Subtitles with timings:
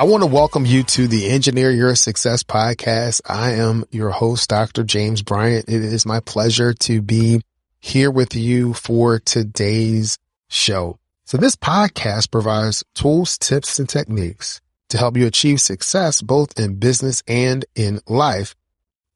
[0.00, 3.20] I want to welcome you to the Engineer Your Success podcast.
[3.28, 4.84] I am your host, Dr.
[4.84, 5.68] James Bryant.
[5.68, 7.42] It is my pleasure to be
[7.80, 10.16] here with you for today's
[10.46, 11.00] show.
[11.24, 16.76] So this podcast provides tools, tips, and techniques to help you achieve success both in
[16.76, 18.54] business and in life.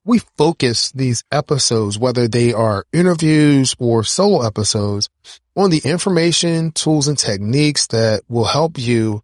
[0.04, 5.08] We focus these episodes, whether they are interviews or solo episodes,
[5.54, 9.22] on the information, tools, and techniques that will help you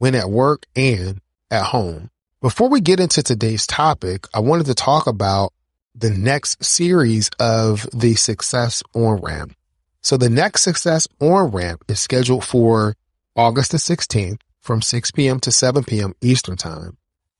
[0.00, 2.10] when at work and at home.
[2.40, 5.52] Before we get into today's topic, I wanted to talk about
[5.94, 9.54] the next series of the Success On Ramp.
[10.00, 12.96] So the next Success On Ramp is scheduled for
[13.36, 15.38] August the 16th from 6 p.m.
[15.40, 16.14] to 7 p.m.
[16.22, 16.96] Eastern time.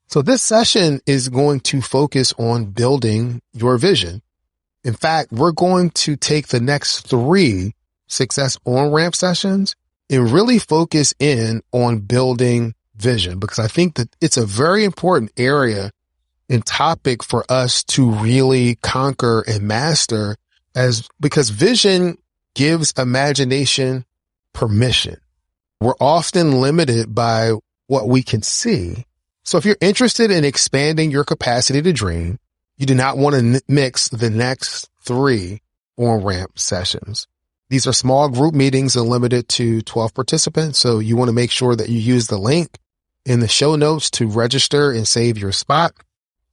[0.08, 4.20] So this session is going to focus on building your vision.
[4.84, 7.72] In fact, we're going to take the next three
[8.06, 9.76] success on ramp sessions
[10.10, 15.32] and really focus in on building vision because I think that it's a very important
[15.38, 15.90] area
[16.50, 20.36] and topic for us to really conquer and master
[20.74, 22.18] as because vision
[22.54, 24.04] gives imagination
[24.52, 25.16] permission
[25.80, 27.52] we're often limited by
[27.86, 29.06] what we can see.
[29.44, 32.38] So if you're interested in expanding your capacity to dream,
[32.76, 35.62] you do not want to mix the next three
[35.96, 37.26] on ramp sessions.
[37.70, 40.78] These are small group meetings and limited to 12 participants.
[40.78, 42.76] So you want to make sure that you use the link
[43.24, 45.94] in the show notes to register and save your spot.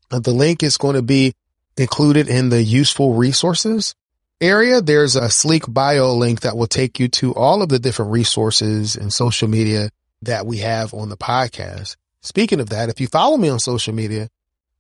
[0.09, 1.33] Uh, the link is going to be
[1.75, 3.94] included in the useful resources
[4.41, 8.11] area, there's a sleek bio link that will take you to all of the different
[8.11, 9.89] resources and social media
[10.22, 11.95] that we have on the podcast.
[12.22, 14.29] Speaking of that, if you follow me on social media,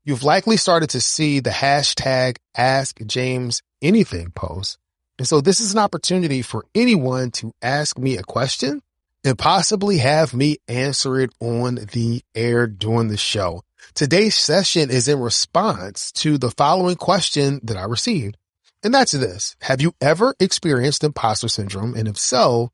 [0.03, 4.77] you've likely started to see the hashtag ask James anything post.
[5.17, 8.81] And so this is an opportunity for anyone to ask me a question
[9.23, 13.63] and possibly have me answer it on the air during the show.
[13.93, 18.37] Today's session is in response to the following question that I received.
[18.83, 19.55] And that's this.
[19.61, 21.95] Have you ever experienced imposter syndrome?
[21.95, 22.71] And if so,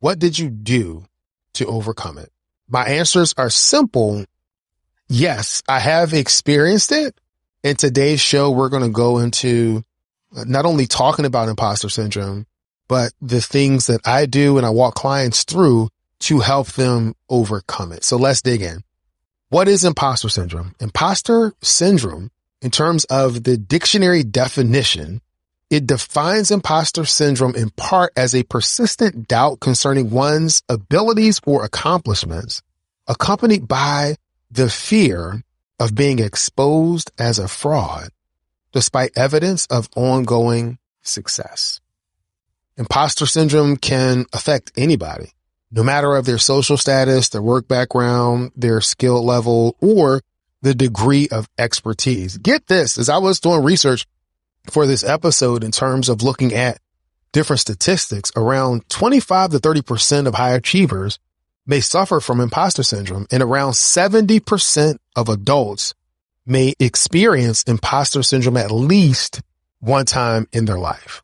[0.00, 1.06] what did you do
[1.54, 2.30] to overcome it?
[2.68, 4.24] My answers are simple.
[5.08, 7.18] Yes, I have experienced it.
[7.62, 9.84] In today's show, we're going to go into
[10.34, 12.46] not only talking about imposter syndrome,
[12.88, 15.88] but the things that I do and I walk clients through
[16.20, 18.04] to help them overcome it.
[18.04, 18.82] So let's dig in.
[19.48, 20.74] What is imposter syndrome?
[20.80, 22.30] Imposter syndrome,
[22.60, 25.20] in terms of the dictionary definition,
[25.70, 32.62] it defines imposter syndrome in part as a persistent doubt concerning one's abilities or accomplishments,
[33.06, 34.16] accompanied by
[34.50, 35.42] the fear
[35.80, 38.08] of being exposed as a fraud,
[38.74, 41.80] despite evidence of ongoing success.
[42.76, 45.32] Imposter syndrome can affect anybody,
[45.70, 50.20] no matter of their social status, their work background, their skill level, or
[50.60, 52.36] the degree of expertise.
[52.36, 54.06] Get this, as I was doing research
[54.68, 56.80] for this episode in terms of looking at
[57.30, 61.20] different statistics, around 25 to 30% of high achievers
[61.64, 65.94] may suffer from imposter syndrome and around 70% of adults
[66.46, 69.40] may experience imposter syndrome at least
[69.80, 71.22] one time in their life.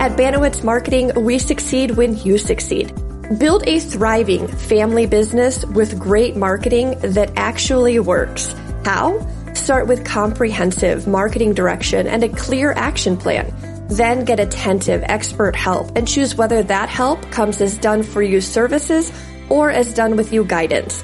[0.00, 2.94] At Banowitz Marketing, we succeed when you succeed.
[3.38, 8.54] Build a thriving family business with great marketing that actually works.
[8.84, 9.26] How?
[9.54, 13.52] Start with comprehensive marketing direction and a clear action plan.
[13.88, 18.40] Then get attentive expert help and choose whether that help comes as done for you
[18.40, 19.12] services
[19.48, 21.02] or as done with you guidance.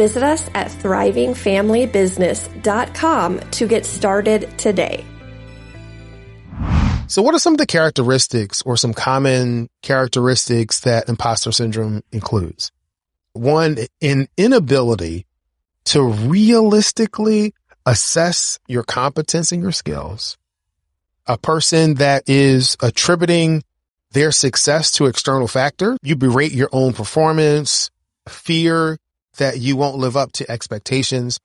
[0.00, 5.04] Visit us at thrivingfamilybusiness.com to get started today.
[7.06, 12.72] So what are some of the characteristics or some common characteristics that imposter syndrome includes?
[13.34, 15.26] One, an inability
[15.84, 17.52] to realistically
[17.84, 20.38] assess your competence and your skills.
[21.26, 23.64] A person that is attributing
[24.12, 27.90] their success to external factor, you berate your own performance,
[28.26, 28.96] fear
[29.40, 31.40] that you won't live up to expectations,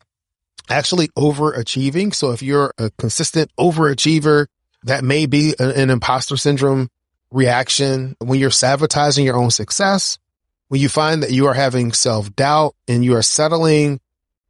[0.69, 2.13] actually overachieving.
[2.13, 4.47] So if you're a consistent overachiever,
[4.83, 6.89] that may be an imposter syndrome
[7.31, 10.19] reaction when you're sabotaging your own success,
[10.67, 13.99] when you find that you are having self doubt and you are settling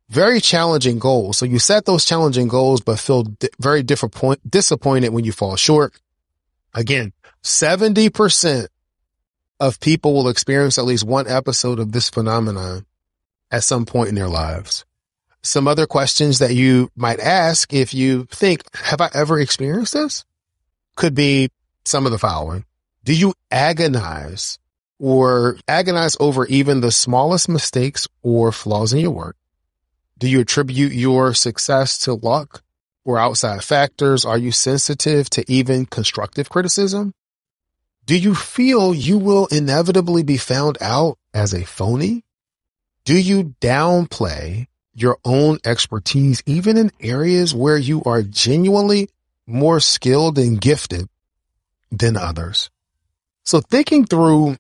[0.09, 1.37] very challenging goals.
[1.37, 3.25] So you set those challenging goals, but feel
[3.59, 5.93] very disappointed when you fall short.
[6.73, 7.13] Again,
[7.43, 8.67] 70%
[9.59, 12.85] of people will experience at least one episode of this phenomenon
[13.51, 14.85] at some point in their lives.
[15.41, 20.25] Some other questions that you might ask if you think, have I ever experienced this?
[20.95, 21.51] Could be
[21.85, 22.65] some of the following.
[23.03, 24.57] Do you agonize
[24.99, 29.37] or agonize over even the smallest mistakes or flaws in your work?
[30.17, 32.63] Do you attribute your success to luck
[33.03, 34.25] or outside factors?
[34.25, 37.13] Are you sensitive to even constructive criticism?
[38.05, 42.24] Do you feel you will inevitably be found out as a phony?
[43.05, 44.65] Do you downplay
[44.95, 49.09] your own expertise even in areas where you are genuinely
[49.45, 51.07] more skilled and gifted
[51.91, 52.71] than others?
[53.43, 54.57] So thinking through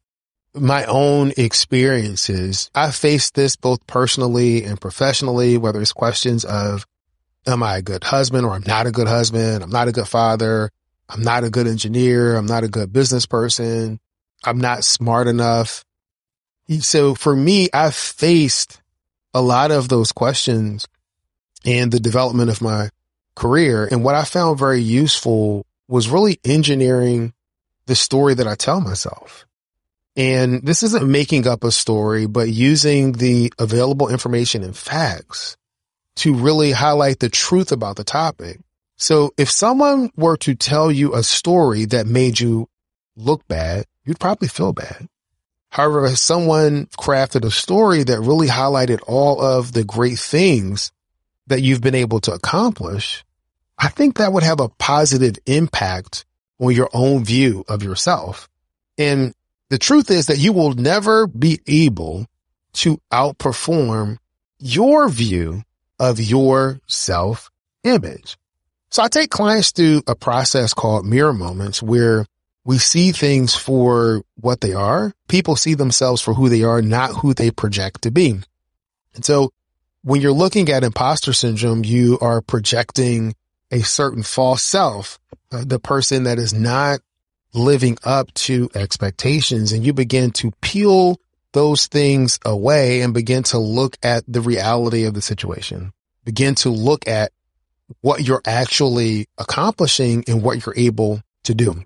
[0.53, 6.85] my own experiences, I faced this both personally and professionally, whether it's questions of,
[7.47, 9.63] am I a good husband or I'm not a good husband?
[9.63, 10.69] I'm not a good father.
[11.09, 12.35] I'm not a good engineer.
[12.35, 13.99] I'm not a good business person.
[14.43, 15.83] I'm not smart enough.
[16.79, 18.81] So for me, I faced
[19.33, 20.87] a lot of those questions
[21.63, 22.89] in the development of my
[23.35, 23.87] career.
[23.89, 27.33] And what I found very useful was really engineering
[27.85, 29.45] the story that I tell myself.
[30.15, 35.57] And this isn't making up a story, but using the available information and facts
[36.17, 38.61] to really highlight the truth about the topic.
[38.95, 42.69] So if someone were to tell you a story that made you
[43.17, 45.09] look bad, you'd probably feel bad.
[45.75, 50.93] However, if someone crafted a story that really highlighted all of the great things
[51.47, 53.25] that you've been able to accomplish,
[53.77, 56.23] I think that would have a positive impact
[56.61, 58.47] on your own view of yourself.
[58.97, 59.33] And
[59.67, 62.25] the truth is that you will never be able
[62.75, 64.17] to outperform
[64.59, 65.61] your view
[65.99, 67.51] of your self
[67.83, 68.37] image.
[68.91, 72.25] So I take clients through a process called mirror moments where
[72.65, 75.13] we see things for what they are.
[75.27, 78.39] People see themselves for who they are, not who they project to be.
[79.13, 79.51] And so
[80.01, 83.35] when you're looking at imposter syndrome, you are projecting
[83.71, 85.19] a certain false self,
[85.51, 86.99] uh, the person that is not
[87.53, 91.19] living up to expectations and you begin to peel
[91.53, 95.93] those things away and begin to look at the reality of the situation.
[96.25, 97.31] Begin to look at
[98.01, 101.83] what you're actually accomplishing and what you're able to do.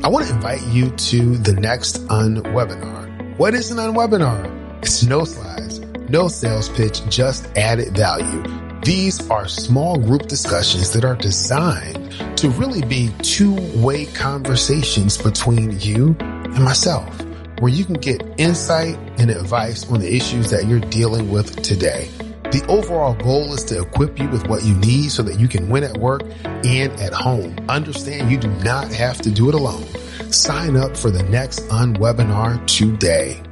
[0.00, 3.36] I want to invite you to the next unwebinar.
[3.36, 4.78] What is an unwebinar?
[4.80, 8.44] It's no slides, no sales pitch, just added value.
[8.84, 16.16] These are small group discussions that are designed to really be two-way conversations between you
[16.20, 17.12] and myself,
[17.58, 22.08] where you can get insight and advice on the issues that you're dealing with today.
[22.50, 25.68] The overall goal is to equip you with what you need so that you can
[25.68, 27.54] win at work and at home.
[27.68, 29.84] Understand you do not have to do it alone.
[30.32, 33.42] Sign up for the next unwebinar today.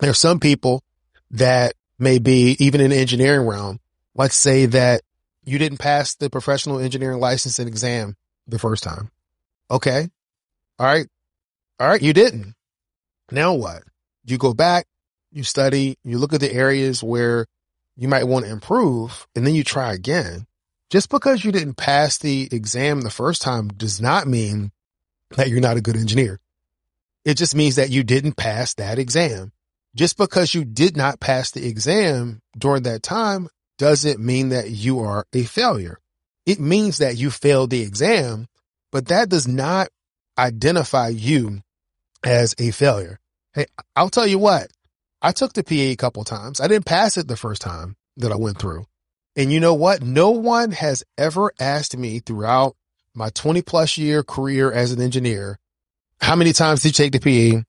[0.00, 0.82] There are some people
[1.30, 3.78] that may be even in the engineering realm.
[4.16, 5.02] Let's say that
[5.44, 8.16] you didn't pass the professional engineering license and exam
[8.48, 9.12] the first time.
[9.70, 10.08] Okay.
[10.80, 11.06] All right.
[11.78, 12.02] All right.
[12.02, 12.54] You didn't.
[13.30, 13.84] Now what?
[14.24, 14.86] You go back,
[15.32, 17.46] you study, you look at the areas where
[17.96, 20.46] you might want to improve and then you try again.
[20.90, 24.72] Just because you didn't pass the exam the first time does not mean
[25.36, 26.38] that you're not a good engineer.
[27.24, 29.52] It just means that you didn't pass that exam.
[29.94, 33.48] Just because you did not pass the exam during that time
[33.78, 35.98] doesn't mean that you are a failure.
[36.46, 38.48] It means that you failed the exam,
[38.90, 39.88] but that does not
[40.36, 41.62] identify you
[42.24, 43.18] as a failure.
[43.54, 44.70] Hey, I'll tell you what,
[45.22, 46.60] I took the PE a couple times.
[46.60, 48.86] I didn't pass it the first time that I went through.
[49.36, 50.02] And you know what?
[50.02, 52.76] No one has ever asked me throughout
[53.14, 55.58] my 20 plus year career as an engineer,
[56.20, 57.62] how many times did you take the PE?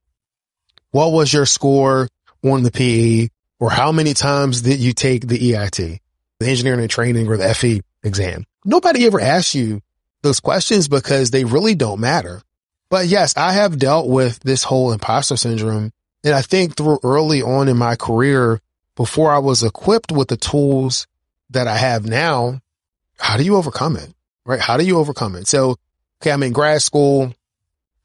[0.92, 2.08] What was your score
[2.44, 3.30] on the PE?
[3.60, 6.00] Or how many times did you take the EIT,
[6.40, 8.46] the engineer in training or the FE exam?
[8.66, 9.82] Nobody ever asks you
[10.22, 12.42] those questions because they really don't matter.
[12.90, 15.92] But yes, I have dealt with this whole imposter syndrome.
[16.24, 18.62] And I think through early on in my career,
[18.96, 21.08] before I was equipped with the tools
[21.50, 22.62] that I have now,
[23.18, 24.14] how do you overcome it?
[24.46, 24.60] Right?
[24.60, 25.48] How do you overcome it?
[25.48, 25.76] So,
[26.22, 27.34] okay, I'm in grad school.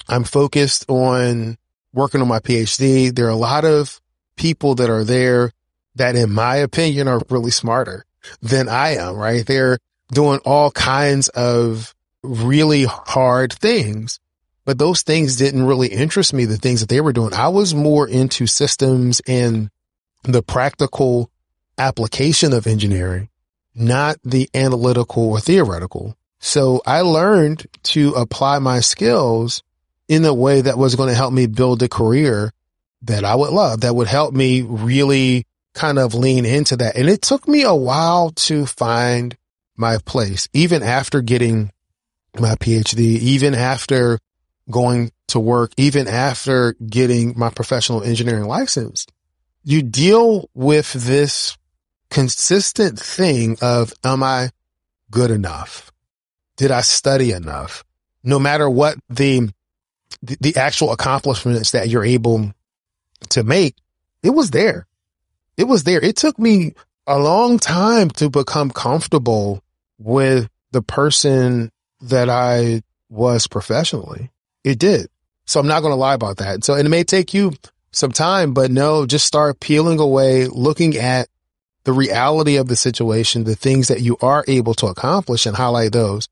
[0.08, 1.58] I'm focused on
[1.92, 4.00] working on my PhD, there are a lot of
[4.36, 5.52] people that are there
[5.96, 8.04] that in my opinion are really smarter
[8.40, 9.44] than I am, right?
[9.44, 9.78] They're
[10.12, 14.20] doing all kinds of really hard things.
[14.68, 17.32] But those things didn't really interest me, the things that they were doing.
[17.32, 19.70] I was more into systems and
[20.24, 21.30] the practical
[21.78, 23.30] application of engineering,
[23.74, 26.18] not the analytical or theoretical.
[26.38, 29.62] So I learned to apply my skills
[30.06, 32.52] in a way that was going to help me build a career
[33.00, 36.94] that I would love, that would help me really kind of lean into that.
[36.94, 39.34] And it took me a while to find
[39.78, 41.72] my place, even after getting
[42.38, 44.18] my PhD, even after
[44.70, 49.06] going to work, even after getting my professional engineering license.
[49.64, 51.56] You deal with this
[52.10, 54.50] consistent thing of, am I
[55.10, 55.92] good enough?
[56.56, 57.84] Did I study enough?
[58.24, 59.50] No matter what the,
[60.22, 62.52] the actual accomplishments that you're able
[63.30, 63.76] to make,
[64.22, 64.86] it was there.
[65.56, 66.02] It was there.
[66.02, 66.74] It took me
[67.06, 69.62] a long time to become comfortable
[69.98, 71.70] with the person
[72.00, 74.30] that I was professionally.
[74.68, 75.08] It did.
[75.46, 76.62] So I'm not going to lie about that.
[76.62, 77.54] So, and it may take you
[77.90, 81.28] some time, but no, just start peeling away, looking at
[81.84, 85.92] the reality of the situation, the things that you are able to accomplish and highlight
[85.92, 86.28] those.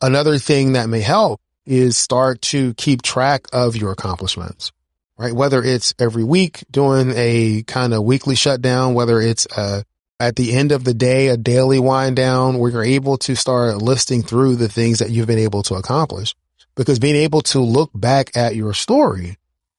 [0.00, 4.70] Another thing that may help is start to keep track of your accomplishments,
[5.18, 5.32] right?
[5.32, 9.82] Whether it's every week doing a kind of weekly shutdown, whether it's uh,
[10.20, 13.78] at the end of the day, a daily wind down where you're able to start
[13.78, 16.36] listing through the things that you've been able to accomplish
[16.74, 19.36] because being able to look back at your story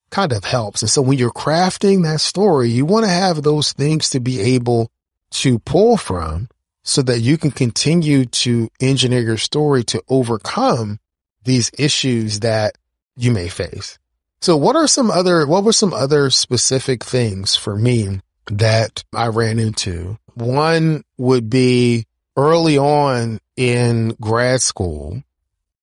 [0.10, 0.82] kind of helps.
[0.82, 4.40] And so when you're crafting that story, you want to have those things to be
[4.56, 4.92] able
[5.32, 6.48] to pull from
[6.84, 11.00] so that you can continue to engineer your story to overcome
[11.44, 12.78] these issues that
[13.18, 13.98] you may face.
[14.42, 18.20] So what are some other, what were some other specific things for me
[18.52, 20.18] that I ran into?
[20.36, 22.06] One would be
[22.38, 25.24] early on in grad school.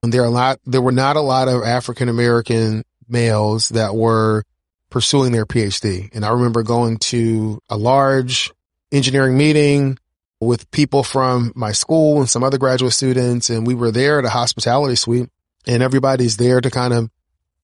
[0.02, 4.42] There are a lot, there were not a lot of African American males that were
[4.90, 6.14] pursuing their PhD.
[6.14, 8.52] And I remember going to a large
[8.90, 9.98] engineering meeting
[10.40, 13.48] with people from my school and some other graduate students.
[13.48, 15.30] And we were there at a hospitality suite
[15.66, 17.10] and everybody's there to kind of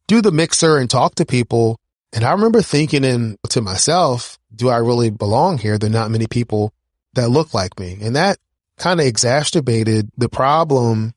[0.06, 1.78] do the mixer and talk to people.
[2.12, 5.76] And I remember thinking in to myself, do I really belong here?
[5.76, 6.72] There are not many people
[7.14, 7.98] that look like me.
[8.00, 8.38] And that
[8.78, 11.12] kind of exacerbated the problem,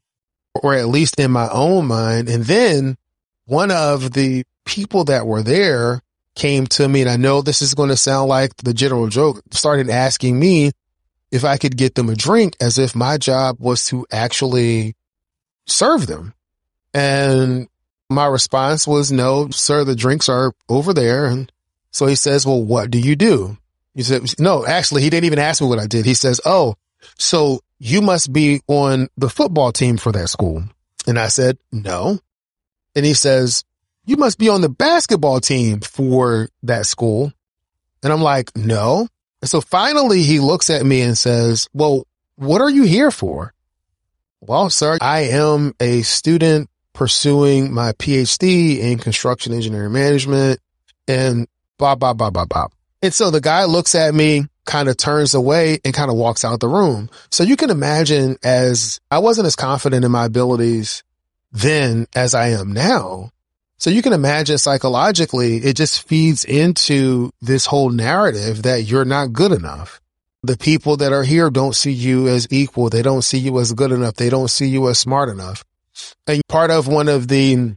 [0.55, 2.29] or at least in my own mind.
[2.29, 2.97] And then
[3.45, 6.01] one of the people that were there
[6.35, 9.41] came to me and I know this is going to sound like the general joke,
[9.51, 10.71] started asking me
[11.31, 14.95] if I could get them a drink as if my job was to actually
[15.65, 16.33] serve them.
[16.93, 17.67] And
[18.09, 21.25] my response was, no, sir, the drinks are over there.
[21.25, 21.51] And
[21.91, 23.57] so he says, well, what do you do?
[23.93, 26.05] He said, no, actually, he didn't even ask me what I did.
[26.05, 26.75] He says, oh,
[27.17, 30.63] so you must be on the football team for that school.
[31.07, 32.19] And I said, no.
[32.95, 33.63] And he says,
[34.05, 37.33] you must be on the basketball team for that school.
[38.03, 39.07] And I'm like, no.
[39.41, 43.51] And so finally he looks at me and says, well, what are you here for?
[44.41, 50.59] Well, sir, I am a student pursuing my PhD in construction engineering management
[51.07, 51.47] and
[51.79, 52.67] blah, blah, blah, blah, blah.
[53.01, 56.45] And so the guy looks at me, kind of turns away and kind of walks
[56.45, 57.09] out the room.
[57.29, 61.03] So you can imagine as I wasn't as confident in my abilities
[61.51, 63.31] then as I am now.
[63.79, 69.33] So you can imagine psychologically, it just feeds into this whole narrative that you're not
[69.33, 69.99] good enough.
[70.43, 72.89] The people that are here don't see you as equal.
[72.89, 74.13] They don't see you as good enough.
[74.13, 75.65] They don't see you as smart enough.
[76.27, 77.75] And part of one of the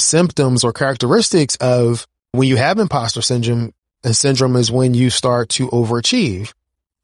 [0.00, 3.72] symptoms or characteristics of when you have imposter syndrome,
[4.06, 6.54] and syndrome is when you start to overachieve.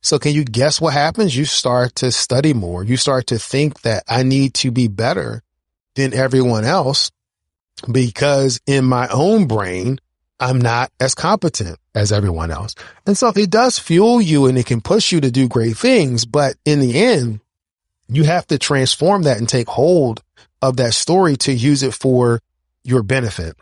[0.03, 1.37] So can you guess what happens?
[1.37, 2.85] You start to study more.
[2.85, 5.43] You start to think that I need to be better
[5.97, 7.11] than everyone else
[7.91, 9.99] because in my own brain,
[10.39, 12.77] I'm not as competent as everyone else.
[13.05, 16.25] And so it does fuel you and it can push you to do great things.
[16.25, 17.41] But in the end,
[18.07, 20.23] you have to transform that and take hold
[20.61, 22.41] of that story to use it for
[22.85, 23.57] your benefit.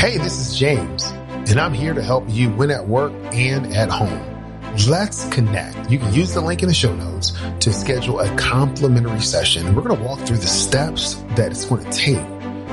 [0.00, 1.04] Hey, this is James,
[1.50, 4.18] and I'm here to help you win at work and at home.
[4.88, 5.90] Let's connect.
[5.90, 9.74] You can use the link in the show notes to schedule a complimentary session.
[9.74, 12.24] We're going to walk through the steps that it's going to take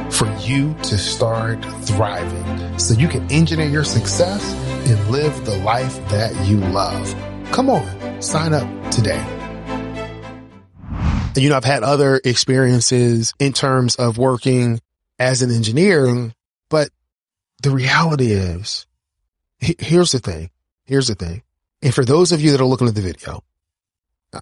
[0.10, 4.54] for you to start thriving so you can engineer your success
[4.90, 7.14] and live the life that you love.
[7.52, 9.22] Come on, sign up today.
[11.36, 14.80] You know, I've had other experiences in terms of working
[15.20, 16.32] as an engineer,
[16.70, 16.90] but
[17.68, 18.86] the reality is,
[19.60, 20.52] here's the thing.
[20.86, 21.44] Here's the thing.
[21.82, 23.44] And for those of you that are looking at the video,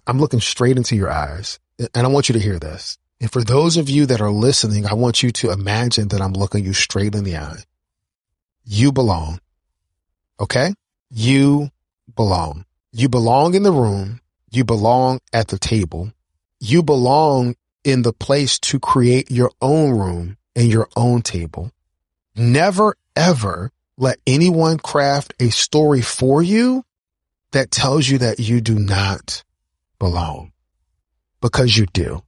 [0.06, 1.58] I'm looking straight into your eyes
[1.92, 2.98] and I want you to hear this.
[3.20, 6.34] And for those of you that are listening, I want you to imagine that I'm
[6.34, 7.64] looking you straight in the eye.
[8.64, 9.40] You belong.
[10.38, 10.72] Okay?
[11.10, 11.70] You
[12.14, 12.64] belong.
[12.92, 14.20] You belong in the room.
[14.52, 16.12] You belong at the table.
[16.60, 21.72] You belong in the place to create your own room and your own table.
[22.36, 26.84] Never ever let anyone craft a story for you
[27.52, 29.42] that tells you that you do not
[29.98, 30.52] belong
[31.40, 32.22] because you do.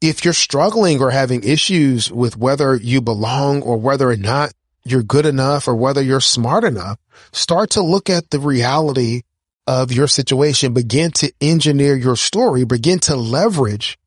[0.00, 4.52] If you're struggling or having issues with whether you belong or whether or not
[4.82, 6.98] you're good enough or whether you're smart enough,
[7.32, 9.22] start to look at the reality
[9.66, 10.72] of your situation.
[10.72, 12.64] Begin to engineer your story.
[12.64, 13.98] Begin to leverage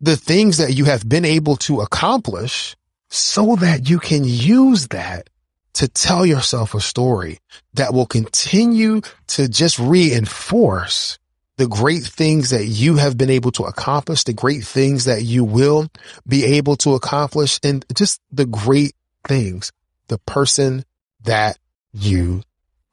[0.00, 2.76] the things that you have been able to accomplish
[3.08, 5.30] so that you can use that
[5.74, 7.38] to tell yourself a story
[7.74, 11.18] that will continue to just reinforce
[11.56, 15.44] the great things that you have been able to accomplish, the great things that you
[15.44, 15.88] will
[16.26, 18.94] be able to accomplish, and just the great
[19.26, 19.72] things,
[20.06, 20.84] the person
[21.24, 21.58] that
[21.92, 22.42] you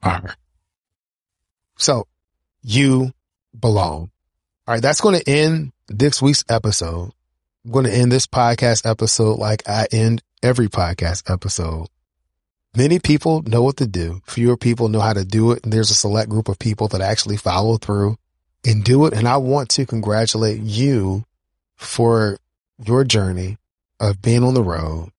[0.01, 0.35] are.
[1.77, 2.07] So
[2.63, 3.11] you
[3.57, 4.09] belong.
[4.67, 4.81] All right.
[4.81, 7.11] That's going to end this week's episode.
[7.63, 11.87] I'm going to end this podcast episode like I end every podcast episode.
[12.77, 14.21] Many people know what to do.
[14.25, 15.63] Fewer people know how to do it.
[15.63, 18.17] And there's a select group of people that actually follow through
[18.65, 19.13] and do it.
[19.13, 21.23] And I want to congratulate you
[21.77, 22.37] for
[22.83, 23.57] your journey
[23.99, 25.09] of being on the road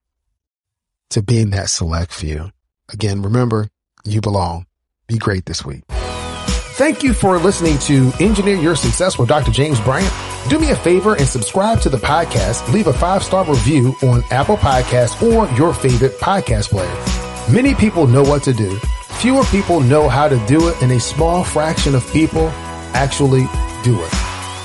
[1.10, 2.50] to being that select few.
[2.92, 3.68] Again, remember
[4.04, 4.66] you belong.
[5.06, 5.84] Be great this week.
[5.88, 9.50] Thank you for listening to Engineer Your Success with Dr.
[9.50, 10.12] James Bryant.
[10.50, 12.70] Do me a favor and subscribe to the podcast.
[12.70, 17.15] Leave a five star review on Apple Podcasts or your favorite podcast player.
[17.48, 18.76] Many people know what to do.
[19.20, 22.48] Fewer people know how to do it and a small fraction of people
[22.92, 23.46] actually
[23.84, 24.14] do it.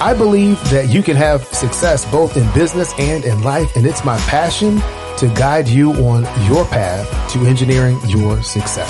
[0.02, 3.76] I believe that you can have success both in business and in life.
[3.76, 4.80] And it's my passion
[5.18, 8.90] to guide you on your path to engineering your success.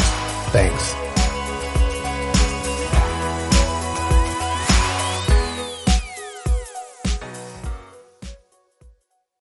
[0.51, 1.00] Thanks.